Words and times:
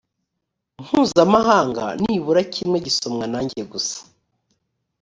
mpuzamahanga 0.83 1.85
nibura 2.01 2.41
kimwe 2.53 2.77
gisomwa 2.85 3.25
na 3.31 3.39
njye 3.45 3.63
gusa 3.71 3.99